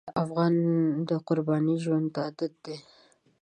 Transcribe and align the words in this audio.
افغان 0.23 0.53
د 1.09 1.11
قربانۍ 1.27 1.75
ژوند 1.83 2.07
ته 2.13 2.19
عادت 2.25 2.53
دی. 2.65 2.77